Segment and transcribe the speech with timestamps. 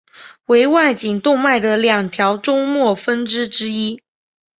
[0.47, 4.01] 为外颈动脉的两条终末分支之一。